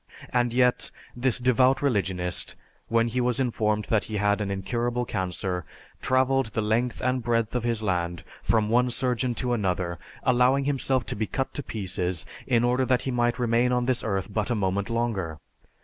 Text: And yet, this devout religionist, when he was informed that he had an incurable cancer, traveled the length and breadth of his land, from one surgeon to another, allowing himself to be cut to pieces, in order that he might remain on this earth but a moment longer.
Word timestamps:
And 0.33 0.51
yet, 0.51 0.89
this 1.15 1.37
devout 1.37 1.83
religionist, 1.83 2.55
when 2.87 3.07
he 3.09 3.21
was 3.21 3.39
informed 3.39 3.85
that 3.89 4.05
he 4.05 4.17
had 4.17 4.41
an 4.41 4.49
incurable 4.49 5.05
cancer, 5.05 5.63
traveled 6.01 6.47
the 6.47 6.61
length 6.63 7.01
and 7.01 7.21
breadth 7.21 7.53
of 7.53 7.61
his 7.61 7.83
land, 7.83 8.23
from 8.41 8.67
one 8.67 8.89
surgeon 8.89 9.35
to 9.35 9.53
another, 9.53 9.99
allowing 10.23 10.65
himself 10.65 11.05
to 11.05 11.15
be 11.15 11.27
cut 11.27 11.53
to 11.53 11.61
pieces, 11.61 12.25
in 12.47 12.63
order 12.63 12.83
that 12.83 13.03
he 13.03 13.11
might 13.11 13.37
remain 13.37 13.71
on 13.71 13.85
this 13.85 14.03
earth 14.03 14.33
but 14.33 14.49
a 14.49 14.55
moment 14.55 14.89
longer. 14.89 15.37